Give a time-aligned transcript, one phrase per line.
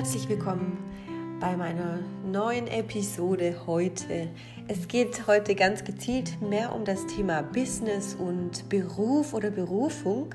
[0.00, 0.78] Herzlich willkommen
[1.40, 4.28] bei meiner neuen Episode heute.
[4.66, 10.34] Es geht heute ganz gezielt mehr um das Thema Business und Beruf oder Berufung.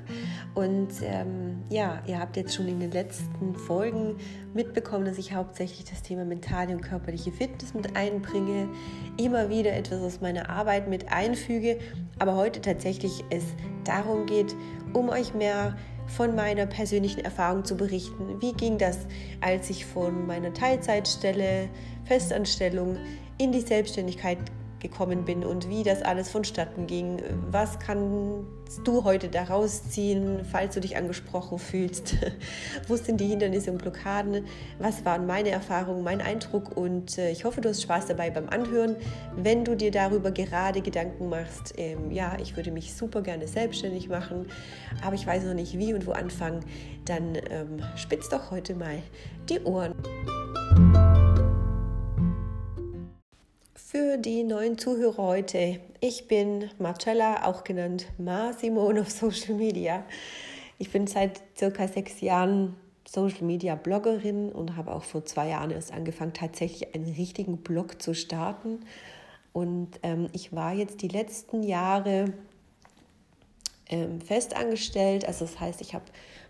[0.54, 4.18] Und ähm, ja, ihr habt jetzt schon in den letzten Folgen
[4.54, 8.68] mitbekommen, dass ich hauptsächlich das Thema mentale und körperliche Fitness mit einbringe,
[9.16, 11.78] immer wieder etwas aus meiner Arbeit mit einfüge,
[12.20, 13.42] aber heute tatsächlich es
[13.82, 14.54] darum geht,
[14.92, 15.74] um euch mehr
[16.06, 18.40] von meiner persönlichen Erfahrung zu berichten.
[18.40, 18.98] Wie ging das,
[19.40, 21.68] als ich von meiner Teilzeitstelle,
[22.04, 22.96] Festanstellung
[23.38, 24.38] in die Selbstständigkeit
[24.80, 27.22] gekommen bin und wie das alles vonstatten ging.
[27.50, 28.46] Was kannst
[28.84, 32.16] du heute daraus ziehen, falls du dich angesprochen fühlst?
[32.88, 34.44] Wo sind die Hindernisse und Blockaden?
[34.78, 36.76] Was waren meine Erfahrungen, mein Eindruck?
[36.76, 38.96] Und äh, ich hoffe, du hast Spaß dabei beim Anhören.
[39.36, 44.08] Wenn du dir darüber gerade Gedanken machst, ähm, ja, ich würde mich super gerne selbstständig
[44.08, 44.46] machen,
[45.04, 46.60] aber ich weiß noch nicht wie und wo anfangen,
[47.04, 49.02] dann ähm, spitz doch heute mal
[49.48, 49.94] die Ohren.
[53.96, 55.80] Für die neuen Zuhörer heute.
[56.00, 60.04] Ich bin Marcella, auch genannt Ma Simone auf Social Media.
[60.76, 62.76] Ich bin seit circa sechs Jahren
[63.08, 68.02] Social Media Bloggerin und habe auch vor zwei Jahren erst angefangen, tatsächlich einen richtigen Blog
[68.02, 68.80] zu starten.
[69.54, 72.34] Und ähm, ich war jetzt die letzten Jahre
[73.88, 75.26] ähm, festangestellt.
[75.26, 76.04] Also das heißt, ich habe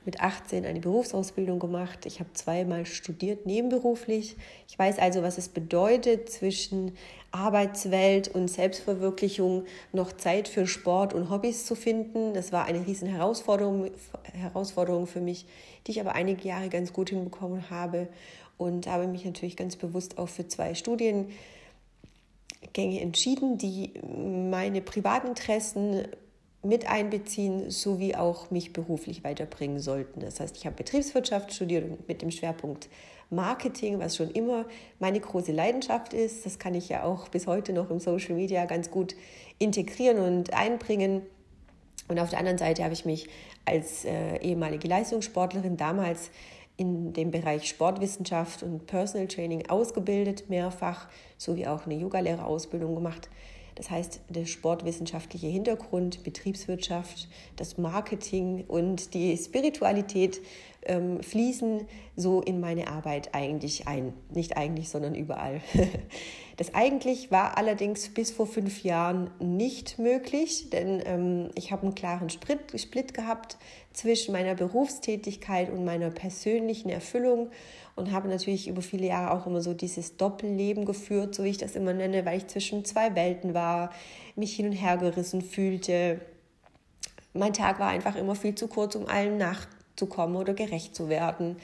[0.07, 2.07] mit 18 eine Berufsausbildung gemacht.
[2.07, 4.37] Ich habe zweimal studiert nebenberuflich.
[4.69, 6.93] Ich weiß also, was es bedeutet, zwischen
[7.33, 12.33] Arbeitswelt und Selbstverwirklichung noch Zeit für Sport und Hobbys zu finden.
[12.33, 13.91] Das war eine riesen Herausforderung,
[14.33, 15.47] Herausforderung für mich,
[15.87, 18.09] die ich aber einige Jahre ganz gut hinbekommen habe
[18.59, 21.35] und habe mich natürlich ganz bewusst auch für zwei Studiengänge
[22.75, 26.07] entschieden, die meine Privatinteressen
[26.69, 30.21] mit einbeziehen, sowie auch mich beruflich weiterbringen sollten.
[30.21, 32.89] Das heißt, ich habe Betriebswirtschaft studiert mit dem Schwerpunkt
[33.31, 34.67] Marketing, was schon immer
[34.99, 36.47] meine große Leidenschaft ist.
[36.47, 39.17] Das kann ich ja auch bis heute noch im Social Media ganz gut
[39.59, 41.23] integrieren und einbringen.
[42.09, 43.29] Und auf der anderen Seite habe ich mich
[43.65, 46.31] als äh, ehemalige Leistungssportlerin damals
[46.77, 53.29] in dem Bereich Sportwissenschaft und Personal Training ausgebildet, mehrfach, sowie auch eine Yogalehrerausbildung gemacht.
[53.77, 60.41] Das heißt, der sportwissenschaftliche Hintergrund, Betriebswirtschaft, das Marketing und die Spiritualität
[60.87, 61.87] ähm, fließen
[62.17, 64.15] so in meine Arbeit eigentlich ein.
[64.35, 65.61] Nicht eigentlich, sondern überall.
[66.59, 71.95] Das eigentlich war allerdings bis vor fünf Jahren nicht möglich, denn ähm, ich habe einen
[71.95, 73.59] klaren Split, Split gehabt
[73.93, 77.51] zwischen meiner Berufstätigkeit und meiner persönlichen Erfüllung
[77.97, 81.59] und habe natürlich über viele Jahre auch immer so dieses Doppelleben geführt, so wie ich
[81.59, 83.91] das immer nenne, weil ich zwischen zwei Welten war,
[84.37, 86.21] mich hin und her gerissen fühlte.
[87.33, 91.57] Mein Tag war einfach immer viel zu kurz, um allen nachzukommen oder gerecht zu werden.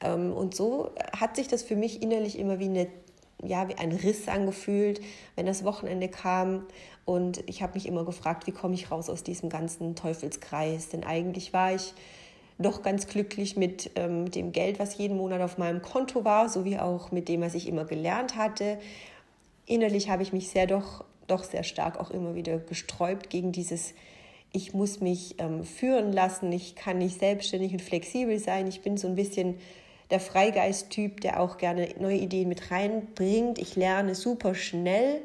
[0.00, 2.88] Ähm, und so hat sich das für mich innerlich immer wie eine
[3.44, 5.00] ja, wie ein Riss angefühlt,
[5.34, 6.66] wenn das Wochenende kam.
[7.04, 10.88] Und ich habe mich immer gefragt, wie komme ich raus aus diesem ganzen Teufelskreis?
[10.88, 11.92] Denn eigentlich war ich
[12.58, 16.78] doch ganz glücklich mit ähm, dem Geld, was jeden Monat auf meinem Konto war, sowie
[16.78, 18.78] auch mit dem, was ich immer gelernt hatte.
[19.66, 23.94] Innerlich habe ich mich sehr doch, doch sehr stark auch immer wieder gesträubt gegen dieses
[24.56, 28.66] ich muss mich ähm, führen lassen, ich kann nicht selbstständig und flexibel sein.
[28.66, 29.58] Ich bin so ein bisschen
[30.10, 33.58] der Freigeist-Typ, der auch gerne neue Ideen mit reinbringt.
[33.58, 35.20] Ich lerne super schnell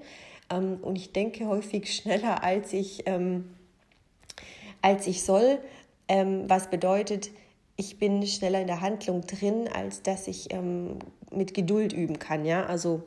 [0.52, 3.52] ähm, und ich denke häufig schneller, als ich, ähm,
[4.82, 5.60] als ich soll,
[6.12, 7.32] ähm, was bedeutet,
[7.78, 11.00] ich bin schneller in der Handlung drin, als dass ich ähm,
[11.32, 12.44] mit Geduld üben kann.
[12.44, 12.66] Ja?
[12.66, 13.04] Also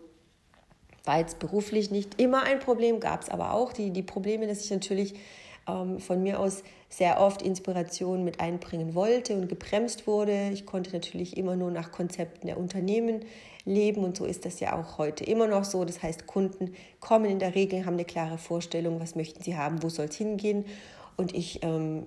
[1.04, 4.64] war jetzt beruflich nicht immer ein Problem, gab es aber auch die, die Probleme, dass
[4.64, 5.14] ich natürlich
[5.68, 10.48] ähm, von mir aus sehr oft Inspiration mit einbringen wollte und gebremst wurde.
[10.54, 13.20] Ich konnte natürlich immer nur nach Konzepten der Unternehmen
[13.66, 15.84] leben und so ist das ja auch heute immer noch so.
[15.84, 19.82] Das heißt, Kunden kommen in der Regel, haben eine klare Vorstellung, was möchten sie haben,
[19.82, 20.64] wo soll es hingehen
[21.18, 22.06] und ich ähm,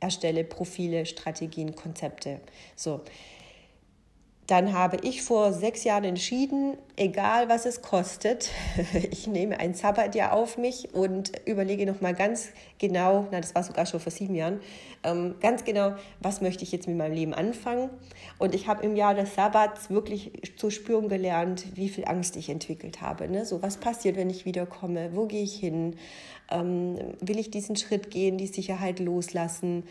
[0.00, 2.40] erstelle Profile, Strategien, Konzepte.
[2.74, 3.02] So,
[4.46, 8.50] dann habe ich vor sechs Jahren entschieden, egal was es kostet,
[9.10, 13.86] ich nehme ein Sabbatjahr auf mich und überlege nochmal ganz genau, na das war sogar
[13.86, 14.60] schon vor sieben Jahren,
[15.02, 17.90] ähm, ganz genau, was möchte ich jetzt mit meinem Leben anfangen.
[18.38, 22.48] Und ich habe im Jahr des Sabbats wirklich zu spüren gelernt, wie viel Angst ich
[22.48, 23.28] entwickelt habe.
[23.28, 23.44] Ne?
[23.44, 25.10] So, was passiert, wenn ich wiederkomme?
[25.14, 25.96] Wo gehe ich hin?
[26.50, 29.84] Ähm, will ich diesen Schritt gehen, die Sicherheit loslassen?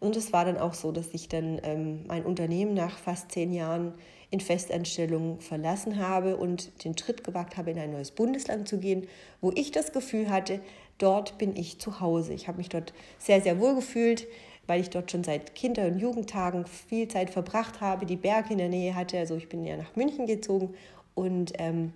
[0.00, 3.52] Und es war dann auch so, dass ich dann ähm, mein Unternehmen nach fast zehn
[3.52, 3.94] Jahren
[4.30, 9.08] in Festanstellung verlassen habe und den Schritt gewagt habe, in ein neues Bundesland zu gehen,
[9.40, 10.60] wo ich das Gefühl hatte,
[10.98, 12.34] dort bin ich zu Hause.
[12.34, 14.26] Ich habe mich dort sehr, sehr wohl gefühlt,
[14.66, 18.58] weil ich dort schon seit Kinder- und Jugendtagen viel Zeit verbracht habe, die Berge in
[18.58, 19.18] der Nähe hatte.
[19.18, 20.74] Also ich bin ja nach München gezogen
[21.14, 21.92] und ähm,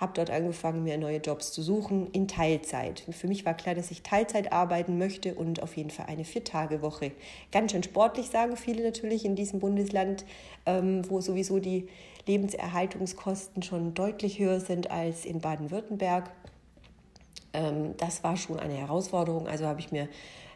[0.00, 3.04] habe dort angefangen, mir neue Jobs zu suchen in Teilzeit.
[3.10, 7.12] Für mich war klar, dass ich Teilzeit arbeiten möchte und auf jeden Fall eine Vier-Tage-Woche.
[7.52, 10.24] Ganz schön sportlich, sagen viele natürlich in diesem Bundesland,
[10.64, 11.86] ähm, wo sowieso die
[12.26, 16.30] Lebenserhaltungskosten schon deutlich höher sind als in Baden-Württemberg.
[17.52, 19.48] Ähm, das war schon eine Herausforderung.
[19.48, 20.08] Also habe ich mir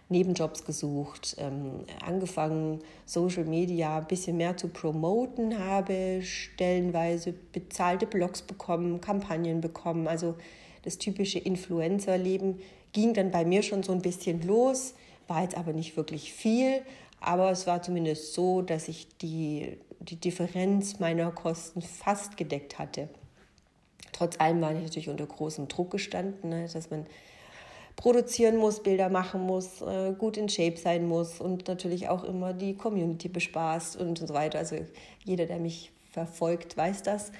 [0.08, 8.42] Nebenjobs gesucht, ähm, angefangen, Social Media ein bisschen mehr zu promoten, habe stellenweise bezahlte Blogs
[8.42, 10.06] bekommen, Kampagnen bekommen.
[10.06, 10.34] Also
[10.82, 12.60] das typische Influencer-Leben
[12.92, 14.94] ging dann bei mir schon so ein bisschen los,
[15.26, 16.82] war jetzt aber nicht wirklich viel.
[17.20, 23.08] Aber es war zumindest so, dass ich die, die Differenz meiner Kosten fast gedeckt hatte.
[24.12, 27.06] Trotz allem war ich natürlich unter großem Druck gestanden, ne, dass man
[27.96, 32.52] produzieren muss, Bilder machen muss, äh, gut in Shape sein muss und natürlich auch immer
[32.52, 34.58] die Community bespaßt und so weiter.
[34.58, 34.76] Also
[35.24, 37.30] jeder, der mich verfolgt, weiß das.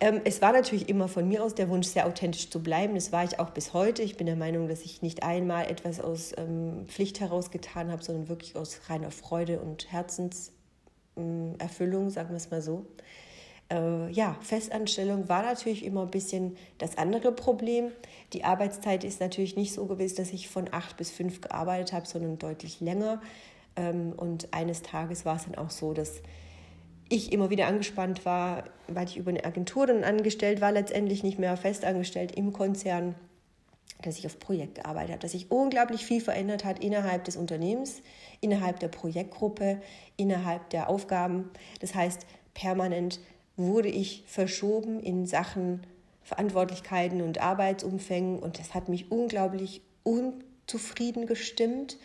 [0.00, 2.94] Ähm, es war natürlich immer von mir aus der Wunsch, sehr authentisch zu bleiben.
[2.94, 4.02] Das war ich auch bis heute.
[4.02, 8.02] Ich bin der Meinung, dass ich nicht einmal etwas aus ähm, Pflicht heraus getan habe,
[8.02, 12.86] sondern wirklich aus reiner Freude und Herzenserfüllung, sagen wir es mal so.
[13.74, 17.90] Äh, ja, Festanstellung war natürlich immer ein bisschen das andere Problem.
[18.32, 22.06] Die Arbeitszeit ist natürlich nicht so gewesen, dass ich von acht bis fünf gearbeitet habe,
[22.06, 23.20] sondern deutlich länger.
[23.76, 26.22] Ähm, und eines Tages war es dann auch so, dass
[27.08, 31.38] ich immer wieder angespannt war, weil ich über eine Agentur dann angestellt war, letztendlich nicht
[31.38, 33.14] mehr festangestellt im Konzern,
[34.02, 38.02] dass ich auf Projekt gearbeitet habe, dass sich unglaublich viel verändert hat innerhalb des Unternehmens,
[38.40, 39.80] innerhalb der Projektgruppe,
[40.16, 41.50] innerhalb der Aufgaben.
[41.80, 43.20] Das heißt, permanent
[43.56, 45.80] wurde ich verschoben in Sachen
[46.22, 51.98] Verantwortlichkeiten und Arbeitsumfängen und das hat mich unglaublich unzufrieden gestimmt.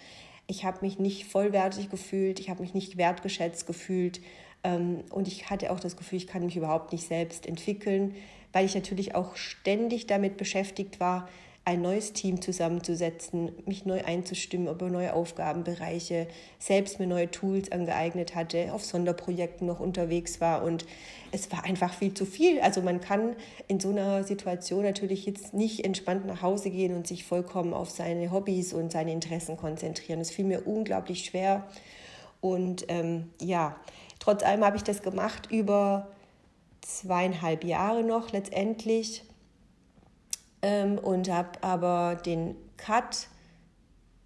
[0.48, 4.20] Ich habe mich nicht vollwertig gefühlt, ich habe mich nicht wertgeschätzt gefühlt
[4.64, 8.16] ähm, und ich hatte auch das Gefühl, ich kann mich überhaupt nicht selbst entwickeln,
[8.52, 11.30] weil ich natürlich auch ständig damit beschäftigt war,
[11.70, 16.28] ein neues Team zusammenzusetzen, mich neu einzustimmen über neue Aufgabenbereiche,
[16.58, 20.88] selbst mir neue Tools angeeignet hatte, auf Sonderprojekten noch unterwegs war und
[21.32, 22.60] es war einfach viel zu viel.
[22.62, 23.36] Also man kann
[23.68, 27.92] in so einer Situation natürlich jetzt nicht entspannt nach Hause gehen und sich vollkommen auf
[27.92, 30.20] seine Hobbys und seine Interessen konzentrieren.
[30.20, 31.68] Es fiel mir unglaublich schwer
[32.42, 33.76] und ähm, ja,
[34.18, 36.08] trotz allem habe ich das gemacht über
[36.82, 39.24] zweieinhalb Jahre noch letztendlich
[40.62, 43.28] ähm, und habe aber den Cut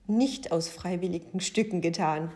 [0.07, 2.31] nicht aus freiwilligen Stücken getan.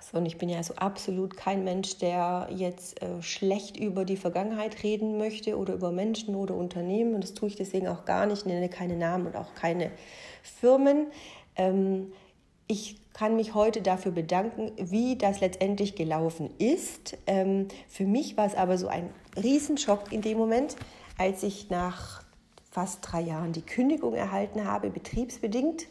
[0.00, 4.16] So, und ich bin ja so absolut kein Mensch, der jetzt äh, schlecht über die
[4.16, 7.14] Vergangenheit reden möchte oder über Menschen oder Unternehmen.
[7.14, 9.90] Und das tue ich deswegen auch gar nicht, nenne keine Namen und auch keine
[10.42, 11.06] Firmen.
[11.56, 12.12] Ähm,
[12.66, 17.16] ich kann mich heute dafür bedanken, wie das letztendlich gelaufen ist.
[17.26, 20.76] Ähm, für mich war es aber so ein Riesenschock in dem Moment,
[21.18, 22.21] als ich nach
[22.72, 25.86] fast drei Jahren die Kündigung erhalten habe, betriebsbedingt,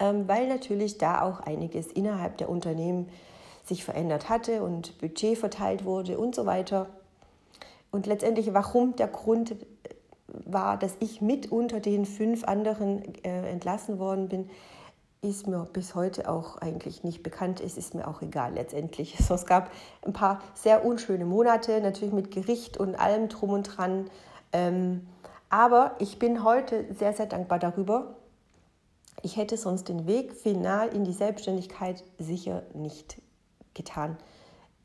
[0.00, 3.08] ähm, weil natürlich da auch einiges innerhalb der Unternehmen
[3.62, 6.88] sich verändert hatte und Budget verteilt wurde und so weiter.
[7.90, 9.54] Und letztendlich, warum der Grund äh,
[10.46, 14.50] war, dass ich mit unter den fünf anderen äh, entlassen worden bin,
[15.20, 17.60] ist mir bis heute auch eigentlich nicht bekannt.
[17.60, 19.18] Es ist mir auch egal letztendlich.
[19.30, 19.70] es gab
[20.02, 24.06] ein paar sehr unschöne Monate, natürlich mit Gericht und allem drum und dran.
[24.52, 25.06] Ähm,
[25.54, 28.16] aber ich bin heute sehr, sehr dankbar darüber.
[29.22, 33.22] Ich hätte sonst den Weg final in die Selbstständigkeit sicher nicht
[33.72, 34.16] getan.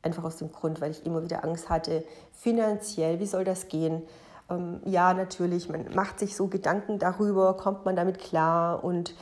[0.02, 4.02] Einfach aus dem Grund, weil ich immer wieder Angst hatte, finanziell, wie soll das gehen?
[4.48, 9.16] Ähm, ja, natürlich, man macht sich so Gedanken darüber, kommt man damit klar und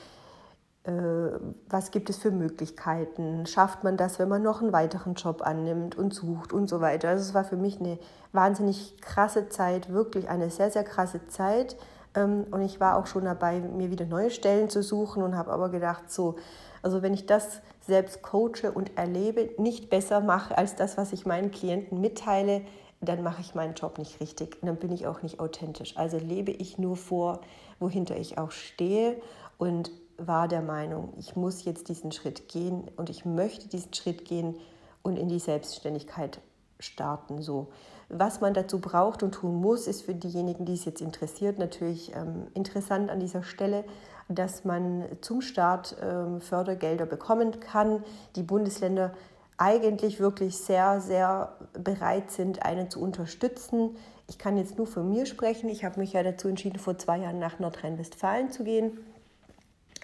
[1.69, 3.47] was gibt es für Möglichkeiten?
[3.47, 7.11] Schafft man das, wenn man noch einen weiteren Job annimmt und sucht und so weiter?
[7.11, 7.99] Also es war für mich eine
[8.33, 11.77] wahnsinnig krasse Zeit, wirklich eine sehr, sehr krasse Zeit.
[12.15, 15.53] Ähm, und ich war auch schon dabei, mir wieder neue Stellen zu suchen und habe
[15.53, 16.37] aber gedacht, so,
[16.83, 21.27] also wenn ich das selbst coache und erlebe, nicht besser mache als das, was ich
[21.27, 22.63] meinen Klienten mitteile,
[23.01, 24.59] dann mache ich meinen Job nicht richtig.
[24.63, 25.97] Dann bin ich auch nicht authentisch.
[25.97, 27.41] Also lebe ich nur vor,
[27.79, 29.17] wohinter ich auch stehe
[29.59, 34.25] und war der Meinung, ich muss jetzt diesen Schritt gehen und ich möchte diesen Schritt
[34.25, 34.57] gehen
[35.03, 36.41] und in die Selbstständigkeit
[36.81, 37.41] starten.
[37.41, 37.69] So.
[38.09, 42.15] Was man dazu braucht und tun muss, ist für diejenigen, die es jetzt interessiert, natürlich
[42.15, 43.85] ähm, interessant an dieser Stelle,
[44.29, 48.05] dass man zum Start ähm, Fördergelder bekommen kann.
[48.37, 49.13] Die Bundesländer
[49.57, 53.97] eigentlich wirklich sehr, sehr bereit sind, einen zu unterstützen.
[54.29, 55.69] Ich kann jetzt nur von mir sprechen.
[55.69, 58.99] Ich habe mich ja dazu entschieden, vor zwei Jahren nach Nordrhein-Westfalen zu gehen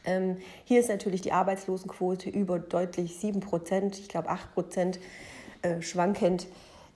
[0.04, 5.00] Ähm, hier ist natürlich die Arbeitslosenquote über deutlich 7 Prozent, ich glaube 8 Prozent
[5.62, 6.46] äh, schwankend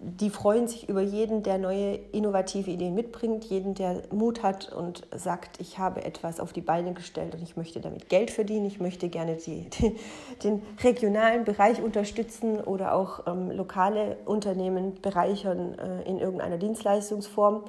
[0.00, 5.05] die freuen sich über jeden, der neue innovative Ideen mitbringt, jeden, der Mut hat und
[5.15, 8.79] sagt, ich habe etwas auf die Beine gestellt und ich möchte damit Geld verdienen, ich
[8.79, 9.97] möchte gerne die, die,
[10.45, 17.65] den regionalen Bereich unterstützen oder auch ähm, lokale Unternehmen bereichern äh, in irgendeiner Dienstleistungsform.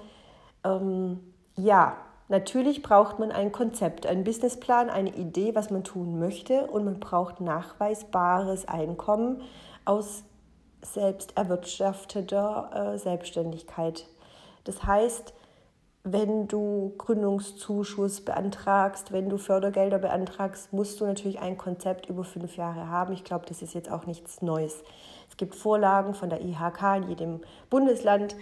[0.64, 1.20] Ähm,
[1.56, 1.98] ja,
[2.30, 7.00] natürlich braucht man ein Konzept, einen Businessplan, eine Idee, was man tun möchte und man
[7.00, 9.42] braucht nachweisbares Einkommen
[9.86, 10.24] aus
[10.82, 14.06] selbst erwirtschafteter äh, Selbstständigkeit.
[14.64, 15.34] Das heißt,
[16.04, 22.56] wenn du Gründungszuschuss beantragst, wenn du Fördergelder beantragst, musst du natürlich ein Konzept über fünf
[22.56, 23.14] Jahre haben.
[23.14, 24.84] Ich glaube, das ist jetzt auch nichts Neues.
[25.30, 28.36] Es gibt Vorlagen von der IHK in jedem Bundesland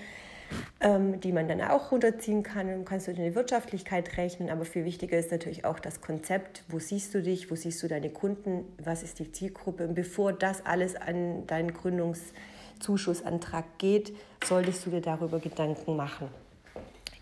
[0.80, 2.68] ähm, die man dann auch runterziehen kann.
[2.68, 6.63] Dann kannst du in die Wirtschaftlichkeit rechnen, aber viel wichtiger ist natürlich auch das Konzept.
[6.68, 7.50] Wo siehst du dich?
[7.51, 8.66] Wo siehst du deine Kunden?
[8.84, 9.88] Was ist die Zielgruppe?
[9.88, 14.13] Und bevor das alles an deinen Gründungszuschussantrag geht,
[14.44, 16.30] solltest du dir darüber Gedanken machen.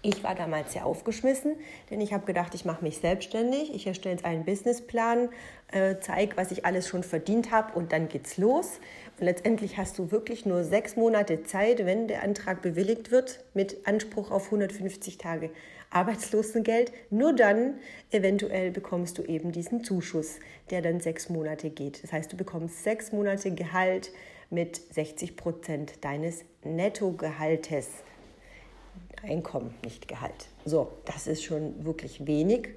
[0.07, 1.55] Ich war damals sehr aufgeschmissen,
[1.89, 5.29] denn ich habe gedacht, ich mache mich selbstständig, ich erstelle jetzt einen Businessplan,
[5.71, 8.79] äh, zeige, was ich alles schon verdient habe und dann geht's los.
[9.19, 14.29] Letztendlich hast du wirklich nur sechs Monate Zeit, wenn der Antrag bewilligt wird, mit Anspruch
[14.29, 15.51] auf 150 Tage
[15.89, 16.91] Arbeitslosengeld.
[17.11, 17.75] Nur dann
[18.11, 22.03] eventuell bekommst du eben diesen Zuschuss, der dann sechs Monate geht.
[22.03, 24.11] Das heißt, du bekommst sechs Monate Gehalt
[24.49, 27.87] mit 60 Prozent deines Nettogehaltes.
[29.23, 30.47] Einkommen, nicht Gehalt.
[30.65, 32.69] So, das ist schon wirklich wenig.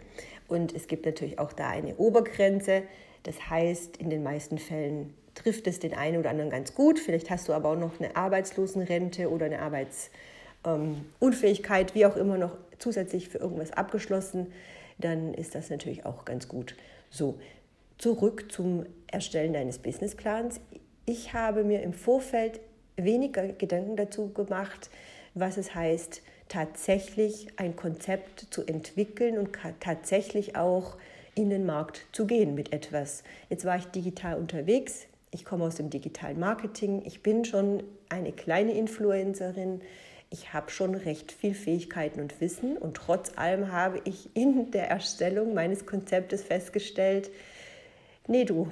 [0.46, 2.84] Und es gibt natürlich auch da eine Obergrenze.
[3.24, 6.98] Das heißt, in den meisten Fällen trifft es den einen oder anderen ganz gut.
[6.98, 12.38] Vielleicht hast du aber auch noch eine Arbeitslosenrente oder eine Arbeitsunfähigkeit, ähm, wie auch immer,
[12.38, 14.48] noch zusätzlich für irgendwas abgeschlossen.
[14.98, 16.74] Dann ist das natürlich auch ganz gut.
[17.10, 17.38] So,
[17.98, 20.60] zurück zum Erstellen deines Businessplans.
[21.06, 22.58] Ich habe mir im Vorfeld
[22.96, 24.90] weniger Gedanken dazu gemacht,
[25.34, 30.96] was es heißt, tatsächlich ein Konzept zu entwickeln und tatsächlich auch
[31.34, 33.22] in den Markt zu gehen mit etwas.
[33.48, 35.06] Jetzt war ich digital unterwegs.
[35.30, 37.02] Ich komme aus dem digitalen Marketing.
[37.04, 39.82] Ich bin schon eine kleine Influencerin.
[40.30, 44.90] Ich habe schon recht viel Fähigkeiten und Wissen und trotz allem habe ich in der
[44.90, 47.30] Erstellung meines Konzeptes festgestellt,
[48.26, 48.70] nee du,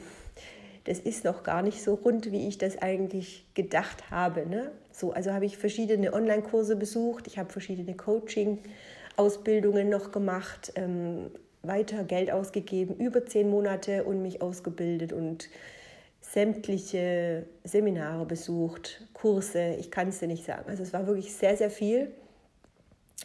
[0.85, 4.47] das ist noch gar nicht so rund, wie ich das eigentlich gedacht habe.
[4.47, 4.71] Ne?
[4.93, 11.31] So, also habe ich verschiedene Online-Kurse besucht, ich habe verschiedene Coaching-Ausbildungen noch gemacht, ähm,
[11.63, 15.49] weiter Geld ausgegeben, über zehn Monate und mich ausgebildet und
[16.33, 20.69] sämtliche Seminare besucht, Kurse, ich kann es dir nicht sagen.
[20.69, 22.13] Also es war wirklich sehr, sehr viel.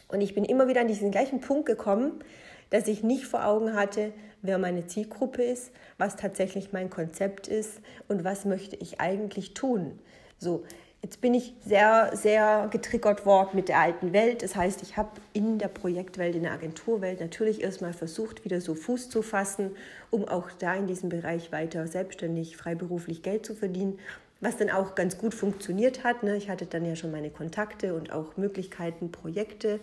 [0.08, 2.22] Und ich bin immer wieder an diesen gleichen Punkt gekommen,
[2.70, 7.80] dass ich nicht vor Augen hatte, wer meine Zielgruppe ist, was tatsächlich mein Konzept ist
[8.08, 9.98] und was möchte ich eigentlich tun.
[10.38, 10.64] So,
[11.02, 14.42] jetzt bin ich sehr, sehr getriggert worden mit der alten Welt.
[14.42, 18.74] Das heißt, ich habe in der Projektwelt, in der Agenturwelt natürlich erstmal versucht, wieder so
[18.74, 19.72] Fuß zu fassen,
[20.10, 23.98] um auch da in diesem Bereich weiter selbstständig, freiberuflich Geld zu verdienen
[24.42, 26.24] was dann auch ganz gut funktioniert hat.
[26.24, 26.36] Ne?
[26.36, 29.78] Ich hatte dann ja schon meine Kontakte und auch Möglichkeiten, Projekte,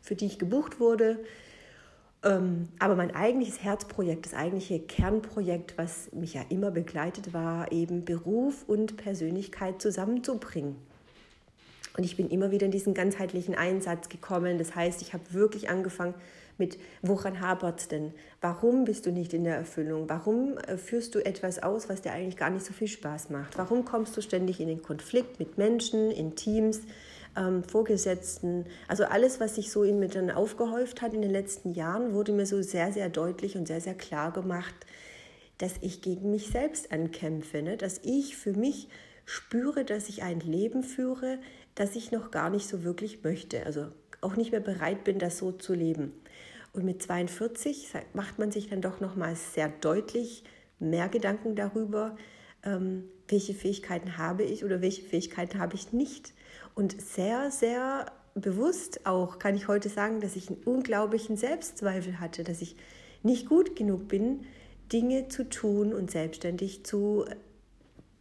[0.00, 1.18] für die ich gebucht wurde.
[2.24, 8.04] Ähm, aber mein eigentliches Herzprojekt, das eigentliche Kernprojekt, was mich ja immer begleitet, war eben
[8.04, 10.76] Beruf und Persönlichkeit zusammenzubringen.
[11.96, 14.58] Und ich bin immer wieder in diesen ganzheitlichen Einsatz gekommen.
[14.58, 16.14] Das heißt, ich habe wirklich angefangen
[16.56, 18.12] mit, woran hapert es denn?
[18.40, 20.08] Warum bist du nicht in der Erfüllung?
[20.08, 23.58] Warum äh, führst du etwas aus, was dir eigentlich gar nicht so viel Spaß macht?
[23.58, 26.80] Warum kommst du ständig in den Konflikt mit Menschen, in Teams?
[27.36, 28.66] Ähm, Vorgesetzten.
[28.88, 32.32] Also alles, was sich so in mir dann aufgehäuft hat in den letzten Jahren, wurde
[32.32, 34.74] mir so sehr, sehr deutlich und sehr, sehr klar gemacht,
[35.58, 37.76] dass ich gegen mich selbst ankämpfe, ne?
[37.76, 38.88] dass ich für mich
[39.24, 41.38] spüre, dass ich ein Leben führe,
[41.74, 43.64] das ich noch gar nicht so wirklich möchte.
[43.64, 43.86] Also
[44.20, 46.12] auch nicht mehr bereit bin, das so zu leben.
[46.72, 50.42] Und mit 42 macht man sich dann doch nochmals sehr deutlich
[50.80, 52.16] mehr Gedanken darüber,
[52.64, 56.32] ähm, welche Fähigkeiten habe ich oder welche Fähigkeiten habe ich nicht
[56.74, 62.44] und sehr, sehr bewusst auch kann ich heute sagen, dass ich einen unglaublichen Selbstzweifel hatte,
[62.44, 62.76] dass ich
[63.22, 64.44] nicht gut genug bin,
[64.92, 67.24] Dinge zu tun und selbstständig zu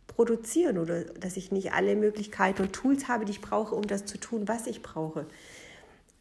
[0.07, 4.05] produzieren oder dass ich nicht alle Möglichkeiten und Tools habe, die ich brauche, um das
[4.05, 5.25] zu tun, was ich brauche.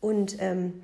[0.00, 0.82] Und ähm,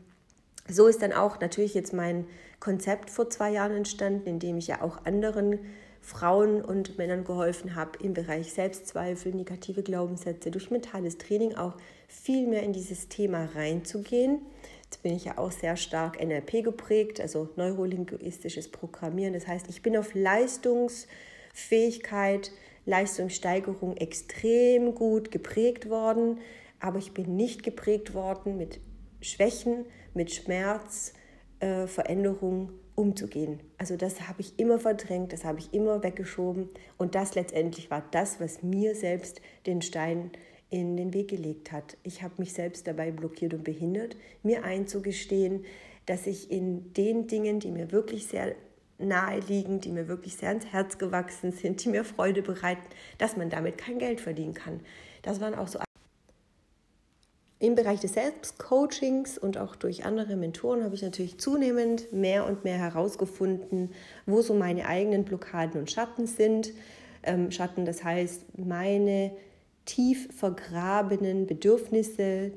[0.68, 2.26] so ist dann auch natürlich jetzt mein
[2.61, 5.59] Konzept vor zwei Jahren entstanden, in dem ich ja auch anderen
[6.00, 11.76] Frauen und Männern geholfen habe im Bereich Selbstzweifel, negative Glaubenssätze, durch mentales Training auch
[12.07, 14.40] viel mehr in dieses Thema reinzugehen,
[14.90, 19.35] Jetzt bin ich ja auch sehr stark NLP geprägt, also neurolinguistisches Programmieren.
[19.35, 22.52] Das heißt, ich bin auf Leistungsfähigkeit,
[22.87, 26.38] Leistungssteigerung extrem gut geprägt worden,
[26.81, 28.81] aber ich bin nicht geprägt worden mit
[29.21, 31.12] Schwächen, mit Schmerz,
[31.61, 33.61] äh, Veränderung umzugehen.
[33.78, 38.05] Also das habe ich immer verdrängt, das habe ich immer weggeschoben und das letztendlich war
[38.11, 40.33] das, was mir selbst den Stein
[40.69, 41.97] in den Weg gelegt hat.
[42.02, 45.64] Ich habe mich selbst dabei blockiert und behindert, mir einzugestehen,
[46.07, 48.55] dass ich in den Dingen, die mir wirklich sehr
[48.99, 52.83] nahe liegen, die mir wirklich sehr ins Herz gewachsen sind, die mir Freude bereiten,
[53.19, 54.81] dass man damit kein Geld verdienen kann.
[55.23, 55.78] Das waren auch so
[57.60, 62.62] im Bereich des Selbstcoachings und auch durch andere Mentoren habe ich natürlich zunehmend mehr und
[62.62, 63.90] mehr herausgefunden,
[64.26, 66.72] wo so meine eigenen Blockaden und Schatten sind.
[67.24, 69.32] Ähm, Schatten, das heißt meine
[69.86, 72.52] tief vergrabenen Bedürfnisse,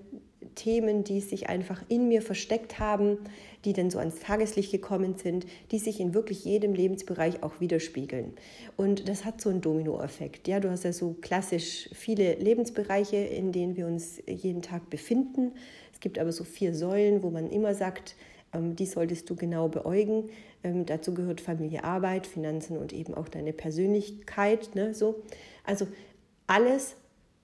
[0.61, 3.17] Themen, die sich einfach in mir versteckt haben,
[3.65, 8.33] die dann so ans Tageslicht gekommen sind, die sich in wirklich jedem Lebensbereich auch widerspiegeln.
[8.77, 10.47] Und das hat so einen Dominoeffekt.
[10.47, 15.53] Ja, du hast ja so klassisch viele Lebensbereiche, in denen wir uns jeden Tag befinden.
[15.91, 18.15] Es gibt aber so vier Säulen, wo man immer sagt,
[18.53, 20.29] ähm, die solltest du genau beäugen.
[20.63, 24.75] Ähm, dazu gehört Familie, Arbeit, Finanzen und eben auch deine Persönlichkeit.
[24.75, 25.23] Ne, so.
[25.65, 25.87] Also
[26.45, 26.97] alles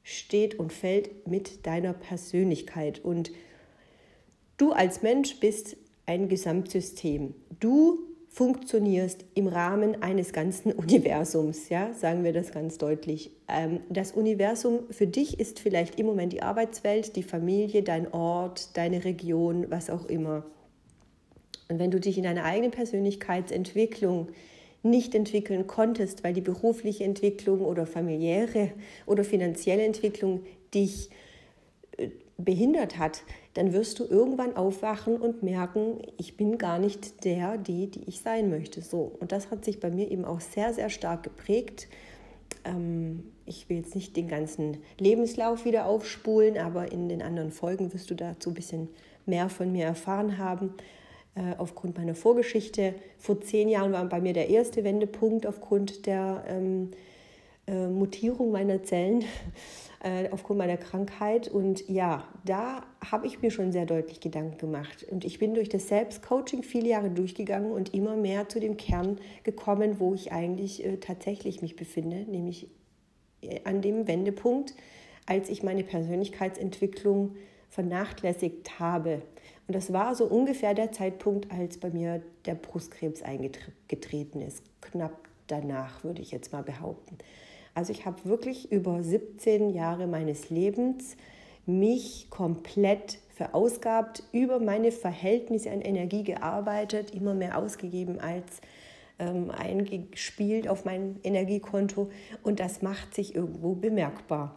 [0.07, 3.03] steht und fällt mit deiner Persönlichkeit.
[3.03, 3.29] Und
[4.55, 7.35] du als Mensch bist ein Gesamtsystem.
[7.59, 7.99] Du
[8.29, 13.31] funktionierst im Rahmen eines ganzen Universums, ja, sagen wir das ganz deutlich.
[13.49, 18.77] Ähm, das Universum für dich ist vielleicht im Moment die Arbeitswelt, die Familie, dein Ort,
[18.77, 20.45] deine Region, was auch immer.
[21.67, 24.29] Und wenn du dich in deiner eigenen Persönlichkeitsentwicklung
[24.83, 28.71] nicht entwickeln konntest, weil die berufliche Entwicklung oder familiäre
[29.05, 30.41] oder finanzielle Entwicklung
[30.73, 31.09] dich
[31.97, 33.23] äh, behindert hat,
[33.55, 38.21] dann wirst du irgendwann aufwachen und merken, ich bin gar nicht der, die, die ich
[38.21, 38.81] sein möchte.
[38.81, 39.11] So.
[39.19, 41.87] Und das hat sich bei mir eben auch sehr, sehr stark geprägt.
[42.63, 47.93] Ähm, ich will jetzt nicht den ganzen Lebenslauf wieder aufspulen, aber in den anderen Folgen
[47.93, 48.89] wirst du dazu ein bisschen
[49.25, 50.73] mehr von mir erfahren haben.
[51.37, 52.95] Äh, aufgrund meiner Vorgeschichte.
[53.19, 56.89] Vor zehn Jahren war bei mir der erste Wendepunkt aufgrund der ähm,
[57.67, 59.23] äh, Mutierung meiner Zellen,
[60.03, 61.47] äh, aufgrund meiner Krankheit.
[61.47, 65.05] Und ja, da habe ich mir schon sehr deutlich Gedanken gemacht.
[65.11, 69.19] Und ich bin durch das Selbstcoaching viele Jahre durchgegangen und immer mehr zu dem Kern
[69.43, 72.67] gekommen, wo ich eigentlich äh, tatsächlich mich befinde, nämlich
[73.43, 74.73] äh, an dem Wendepunkt,
[75.27, 77.35] als ich meine Persönlichkeitsentwicklung
[77.69, 79.21] vernachlässigt habe.
[79.67, 84.63] Und das war so ungefähr der Zeitpunkt, als bei mir der Brustkrebs eingetreten ist.
[84.81, 87.17] Knapp danach, würde ich jetzt mal behaupten.
[87.73, 91.15] Also ich habe wirklich über 17 Jahre meines Lebens
[91.65, 98.61] mich komplett verausgabt, über meine Verhältnisse an Energie gearbeitet, immer mehr ausgegeben als
[99.19, 102.09] ähm, eingespielt auf mein Energiekonto.
[102.41, 104.55] Und das macht sich irgendwo bemerkbar.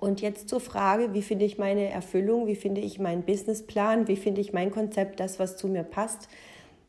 [0.00, 4.16] Und jetzt zur Frage, wie finde ich meine Erfüllung, wie finde ich meinen Businessplan, wie
[4.16, 6.28] finde ich mein Konzept, das, was zu mir passt.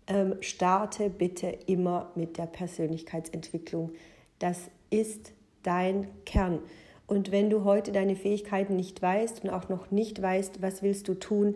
[0.07, 3.91] Ähm, starte bitte immer mit der Persönlichkeitsentwicklung.
[4.39, 6.59] Das ist dein Kern.
[7.05, 11.09] Und wenn du heute deine Fähigkeiten nicht weißt und auch noch nicht weißt, was willst
[11.09, 11.55] du tun,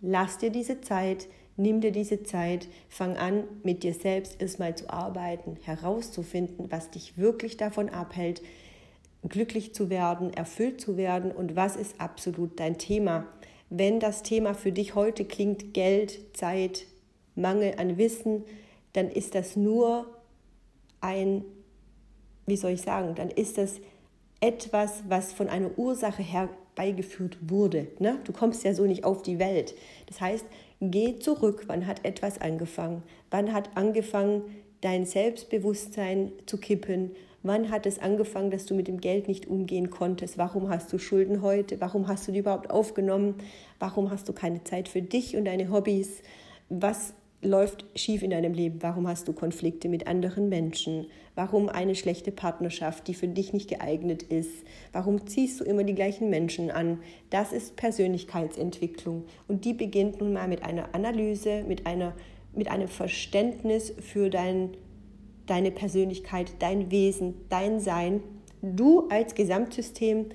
[0.00, 4.88] lass dir diese Zeit, nimm dir diese Zeit, fang an, mit dir selbst erstmal zu
[4.88, 8.40] arbeiten, herauszufinden, was dich wirklich davon abhält,
[9.28, 13.26] glücklich zu werden, erfüllt zu werden und was ist absolut dein Thema.
[13.70, 16.86] Wenn das Thema für dich heute klingt Geld, Zeit,
[17.34, 18.44] Mangel an Wissen,
[18.92, 20.06] dann ist das nur
[21.00, 21.44] ein,
[22.46, 23.80] wie soll ich sagen, dann ist das
[24.40, 27.88] etwas, was von einer Ursache herbeigeführt wurde.
[27.98, 28.18] Ne?
[28.24, 29.74] Du kommst ja so nicht auf die Welt.
[30.06, 30.44] Das heißt,
[30.80, 33.02] geh zurück, wann hat etwas angefangen?
[33.30, 34.42] Wann hat angefangen,
[34.82, 37.12] dein Selbstbewusstsein zu kippen?
[37.46, 40.38] Wann hat es angefangen, dass du mit dem Geld nicht umgehen konntest?
[40.38, 41.78] Warum hast du Schulden heute?
[41.78, 43.34] Warum hast du die überhaupt aufgenommen?
[43.78, 46.22] Warum hast du keine Zeit für dich und deine Hobbys?
[46.70, 48.78] Was läuft schief in deinem Leben?
[48.80, 51.06] Warum hast du Konflikte mit anderen Menschen?
[51.34, 54.64] Warum eine schlechte Partnerschaft, die für dich nicht geeignet ist?
[54.92, 57.00] Warum ziehst du immer die gleichen Menschen an?
[57.28, 62.14] Das ist Persönlichkeitsentwicklung und die beginnt nun mal mit einer Analyse, mit einer
[62.56, 64.70] mit einem Verständnis für dein
[65.46, 68.22] deine Persönlichkeit, dein Wesen, dein Sein.
[68.62, 70.30] Du als Gesamtsystem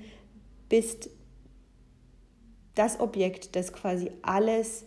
[0.68, 1.10] bist
[2.74, 4.86] das Objekt, das quasi alles,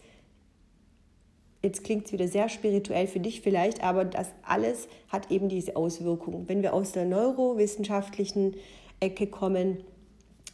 [1.61, 5.75] jetzt klingt es wieder sehr spirituell für dich vielleicht, aber das alles hat eben diese
[5.75, 6.47] Auswirkungen.
[6.47, 8.55] Wenn wir aus der neurowissenschaftlichen
[8.99, 9.83] Ecke kommen,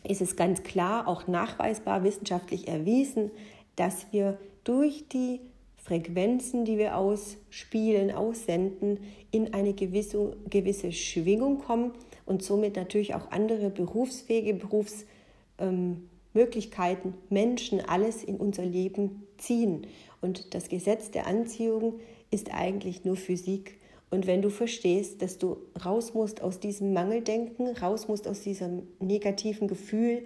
[0.03, 3.31] ist es ganz klar, auch nachweisbar, wissenschaftlich erwiesen,
[3.75, 5.41] dass wir durch die
[5.89, 8.99] Frequenzen, die wir ausspielen, aussenden,
[9.31, 11.93] in eine gewisse, gewisse Schwingung kommen
[12.27, 19.87] und somit natürlich auch andere Berufswege, Berufsmöglichkeiten, ähm, Menschen, alles in unser Leben ziehen.
[20.21, 21.99] Und das Gesetz der Anziehung
[22.29, 23.79] ist eigentlich nur Physik.
[24.11, 28.83] Und wenn du verstehst, dass du raus musst aus diesem Mangeldenken, raus musst aus diesem
[28.99, 30.21] negativen Gefühl,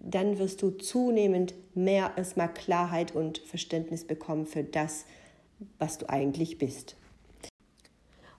[0.00, 5.04] dann wirst du zunehmend mehr erstmal Klarheit und Verständnis bekommen für das,
[5.78, 6.96] was du eigentlich bist.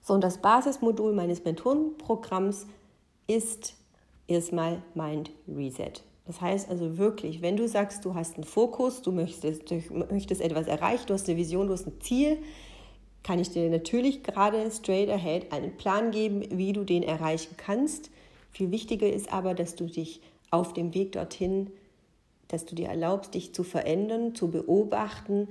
[0.02, 2.66] So, und das Basismodul meines Mentorenprogramms
[3.26, 3.74] ist
[4.26, 5.92] erstmal Mind Reset.
[6.26, 10.40] Das heißt also wirklich, wenn du sagst, du hast einen Fokus, du möchtest, du möchtest
[10.40, 12.38] etwas erreichen, du hast eine Vision, du hast ein Ziel,
[13.22, 18.10] kann ich dir natürlich gerade straight ahead einen Plan geben, wie du den erreichen kannst.
[18.50, 20.20] Viel wichtiger ist aber, dass du dich
[20.50, 21.70] auf dem Weg dorthin,
[22.48, 25.48] dass du dir erlaubst, dich zu verändern, zu beobachten,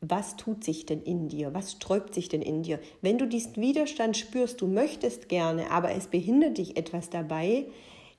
[0.00, 2.80] was tut sich denn in dir, was sträubt sich denn in dir.
[3.02, 7.66] Wenn du diesen Widerstand spürst, du möchtest gerne, aber es behindert dich etwas dabei,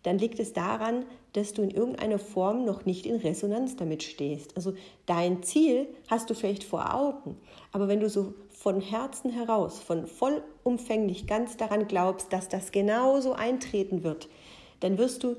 [0.04, 4.56] dann liegt es daran, dass du in irgendeiner Form noch nicht in Resonanz damit stehst.
[4.56, 4.74] Also
[5.06, 7.38] dein Ziel hast du vielleicht vor Augen,
[7.72, 13.34] aber wenn du so von Herzen heraus, von vollumfänglich ganz daran glaubst, dass das genauso
[13.34, 14.30] eintreten wird,
[14.82, 15.36] dann wirst du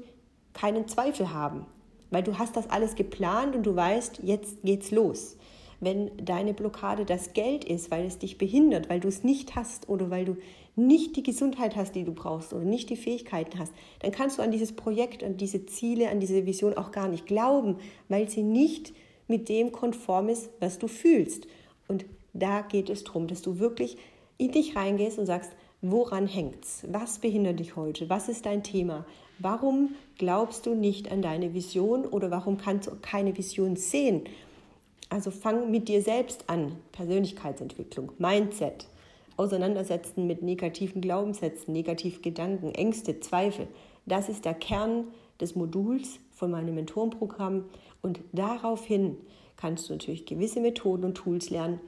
[0.55, 1.67] keinen Zweifel haben,
[2.11, 5.37] weil du hast das alles geplant und du weißt, jetzt geht's los.
[5.81, 9.89] Wenn deine Blockade das Geld ist, weil es dich behindert, weil du es nicht hast
[9.89, 10.37] oder weil du
[10.77, 14.43] nicht die Gesundheit hast, die du brauchst oder nicht die Fähigkeiten hast, dann kannst du
[14.43, 17.77] an dieses Projekt, an diese Ziele, an diese Vision auch gar nicht glauben,
[18.09, 18.95] weil sie nicht
[19.29, 21.47] mit dem konform ist, was du fühlst.
[21.89, 23.97] Und da geht es darum, dass du wirklich
[24.39, 26.85] in dich reingehst und sagst, woran hängt's?
[26.91, 28.09] Was behindert dich heute?
[28.09, 29.05] Was ist dein Thema?
[29.39, 34.23] Warum glaubst du nicht an deine Vision oder warum kannst du keine Vision sehen?
[35.11, 36.77] Also fang mit dir selbst an.
[36.93, 38.87] Persönlichkeitsentwicklung, Mindset,
[39.37, 43.67] Auseinandersetzen mit negativen Glaubenssätzen, negativen Gedanken, Ängste, Zweifel.
[44.07, 45.09] Das ist der Kern
[45.41, 47.65] des Moduls von meinem Mentorenprogramm
[48.01, 49.17] und daraufhin
[49.57, 51.81] kannst du natürlich gewisse Methoden und Tools lernen,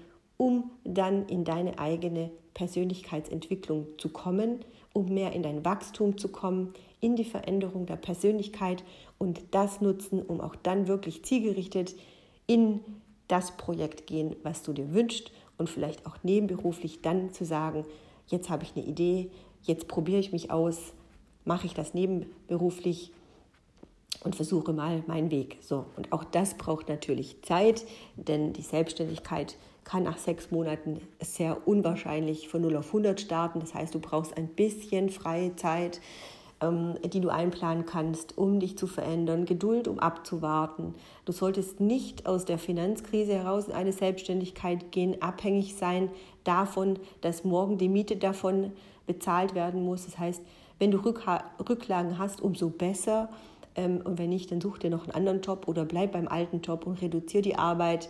[0.45, 4.59] um dann in deine eigene Persönlichkeitsentwicklung zu kommen,
[4.93, 8.85] um mehr in dein Wachstum zu kommen, in die Veränderung der Persönlichkeit
[9.17, 11.95] und das nutzen, um auch dann wirklich zielgerichtet
[12.47, 12.81] in
[13.27, 17.87] das Projekt gehen, was du dir wünschst und vielleicht auch nebenberuflich dann zu sagen,
[18.27, 19.31] jetzt habe ich eine Idee,
[19.63, 20.93] jetzt probiere ich mich aus,
[21.47, 23.13] mache ich das nebenberuflich
[24.25, 25.57] und versuche mal meinen Weg.
[25.63, 31.69] So, und auch das braucht natürlich Zeit, denn die Selbstständigkeit kann nach sechs Monaten sehr
[31.69, 33.61] unwahrscheinlich von 0 auf 100 starten.
[33.61, 36.01] Das heißt, du brauchst ein bisschen freie Zeit,
[36.61, 40.95] ähm, die du einplanen kannst, um dich zu verändern, Geduld, um abzuwarten.
[41.25, 46.11] Du solltest nicht aus der Finanzkrise heraus in eine Selbstständigkeit gehen, abhängig sein
[46.45, 48.73] davon, dass morgen die Miete davon
[49.07, 50.07] bezahlt werden muss.
[50.07, 50.43] Das heißt,
[50.79, 53.29] wenn du Rücklagen hast, umso besser.
[53.75, 56.61] Ähm, und wenn nicht, dann such dir noch einen anderen Job oder bleib beim alten
[56.61, 58.09] Job und reduziere die Arbeit.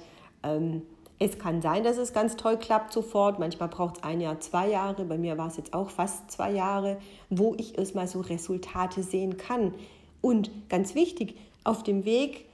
[1.18, 3.38] Es kann sein, dass es ganz toll klappt sofort.
[3.38, 5.04] Manchmal braucht es ein Jahr, zwei Jahre.
[5.04, 6.98] Bei mir war es jetzt auch fast zwei Jahre,
[7.30, 9.74] wo ich erstmal so Resultate sehen kann.
[10.20, 12.46] Und ganz wichtig, auf dem Weg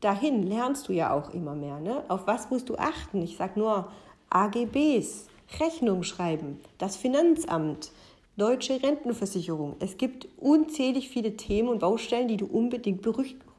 [0.00, 1.80] dahin lernst du ja auch immer mehr.
[1.80, 2.04] Ne?
[2.08, 3.22] Auf was musst du achten?
[3.22, 3.88] Ich sage nur
[4.30, 5.26] AGBs,
[5.60, 7.90] Rechnung schreiben, das Finanzamt,
[8.36, 9.76] deutsche Rentenversicherung.
[9.80, 13.02] Es gibt unzählig viele Themen und Baustellen, die du unbedingt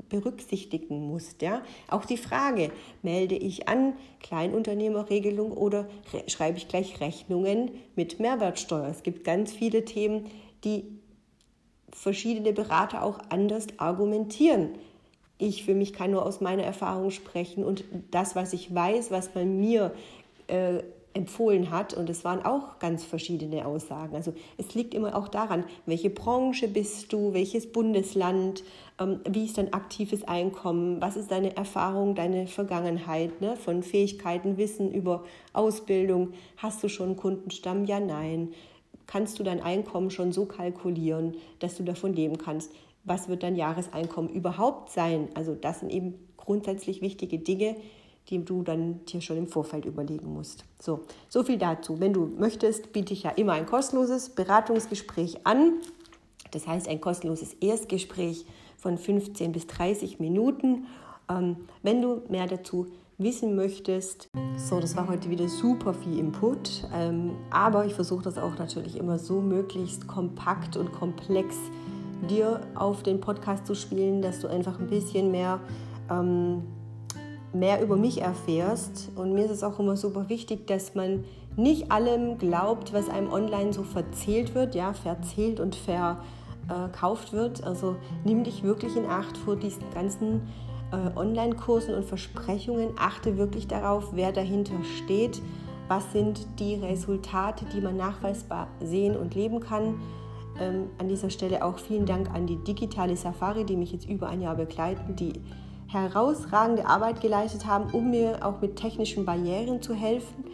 [0.10, 1.41] berücksichtigen musst.
[1.41, 1.62] Ja?
[1.88, 5.88] Auch die Frage, melde ich an Kleinunternehmerregelung oder
[6.28, 8.88] schreibe ich gleich Rechnungen mit Mehrwertsteuer?
[8.88, 10.30] Es gibt ganz viele Themen,
[10.63, 10.86] die
[11.91, 14.70] verschiedene Berater auch anders argumentieren.
[15.38, 19.36] Ich für mich kann nur aus meiner Erfahrung sprechen und das, was ich weiß, was
[19.36, 19.93] man mir
[20.48, 20.80] äh,
[21.17, 21.93] empfohlen hat.
[21.93, 24.15] Und es waren auch ganz verschiedene Aussagen.
[24.15, 28.63] Also es liegt immer auch daran, welche Branche bist du, welches Bundesland,
[28.99, 34.58] ähm, wie ist dein aktives Einkommen, was ist deine Erfahrung, deine Vergangenheit ne, von Fähigkeiten,
[34.58, 36.34] Wissen über Ausbildung.
[36.58, 37.86] Hast du schon einen Kundenstamm?
[37.86, 38.53] Ja, nein.
[39.08, 42.71] Kannst du dein Einkommen schon so kalkulieren, dass du davon leben kannst?
[43.03, 45.30] Was wird dein Jahreseinkommen überhaupt sein?
[45.34, 47.75] Also das sind eben grundsätzlich wichtige Dinge,
[48.30, 50.66] die du dann dir schon im Vorfeld überlegen musst.
[50.82, 52.00] So, so viel dazu.
[52.00, 55.74] Wenn du möchtest, biete ich ja immer ein kostenloses Beratungsgespräch an.
[56.52, 58.46] Das heißt, ein kostenloses Erstgespräch
[58.78, 60.86] von 15 bis 30 Minuten.
[61.30, 62.88] Ähm, wenn du mehr dazu
[63.18, 64.30] wissen möchtest.
[64.58, 68.96] So, das war heute wieder super viel Input, ähm, aber ich versuche das auch natürlich
[68.96, 71.56] immer so möglichst kompakt und komplex
[72.30, 75.60] dir auf den Podcast zu spielen, dass du einfach ein bisschen mehr
[76.12, 76.63] ähm,
[77.53, 79.12] mehr über mich erfährst.
[79.15, 81.23] Und mir ist es auch immer super wichtig, dass man
[81.55, 87.63] nicht allem glaubt, was einem online so verzählt wird, ja, verzählt und verkauft wird.
[87.63, 90.41] Also nimm dich wirklich in Acht vor diesen ganzen
[90.91, 92.89] äh, Online-Kursen und Versprechungen.
[92.97, 95.41] Achte wirklich darauf, wer dahinter steht.
[95.88, 99.99] Was sind die Resultate, die man nachweisbar sehen und leben kann?
[100.60, 104.27] Ähm, an dieser Stelle auch vielen Dank an die digitale Safari, die mich jetzt über
[104.27, 105.33] ein Jahr begleiten, die
[105.88, 110.45] herausragende Arbeit geleistet haben, um mir auch mit technischen Barrieren zu helfen,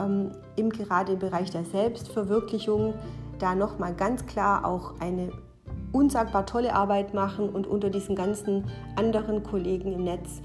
[0.00, 2.94] ähm, im gerade im Bereich der Selbstverwirklichung
[3.38, 5.32] da nochmal ganz klar auch eine
[5.92, 8.64] unsagbar tolle Arbeit machen und unter diesen ganzen
[8.96, 10.40] anderen Kollegen im Netz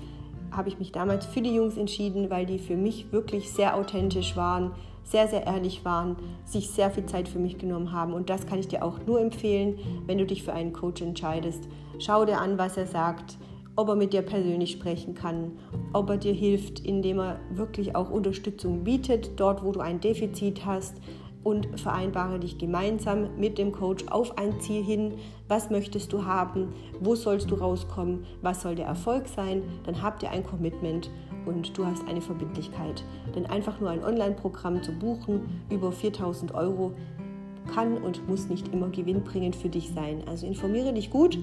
[0.52, 4.36] habe ich mich damals für die Jungs entschieden, weil die für mich wirklich sehr authentisch
[4.36, 4.72] waren,
[5.04, 8.14] sehr, sehr ehrlich waren, sich sehr viel Zeit für mich genommen haben.
[8.14, 9.78] Und das kann ich dir auch nur empfehlen,
[10.08, 11.68] wenn du dich für einen Coach entscheidest.
[12.00, 13.38] Schau dir an, was er sagt,
[13.76, 15.52] ob er mit dir persönlich sprechen kann,
[15.94, 20.66] ob er dir hilft, indem er wirklich auch Unterstützung bietet, dort wo du ein Defizit
[20.66, 20.96] hast
[21.44, 25.14] und vereinbare dich gemeinsam mit dem Coach auf ein Ziel hin.
[25.48, 26.74] Was möchtest du haben?
[27.00, 28.26] Wo sollst du rauskommen?
[28.42, 29.62] Was soll der Erfolg sein?
[29.84, 31.12] Dann habt ihr ein Commitment
[31.46, 33.04] und du hast eine Verbindlichkeit.
[33.36, 36.94] Denn einfach nur ein Online-Programm zu buchen über 4000 Euro
[37.74, 40.24] kann und muss nicht immer gewinnbringend für dich sein.
[40.28, 41.38] Also informiere dich gut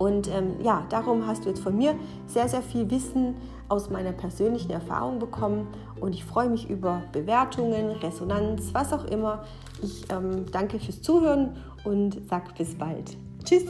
[0.00, 1.94] und ähm, ja, darum hast du jetzt von mir
[2.26, 3.34] sehr, sehr viel Wissen
[3.68, 5.68] aus meiner persönlichen Erfahrung bekommen.
[6.00, 9.44] Und ich freue mich über Bewertungen, Resonanz, was auch immer.
[9.82, 13.14] Ich ähm, danke fürs Zuhören und sag bis bald.
[13.44, 13.66] Tschüss.